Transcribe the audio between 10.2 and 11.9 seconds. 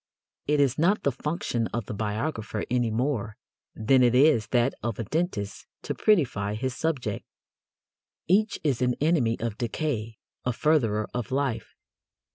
a furtherer of life.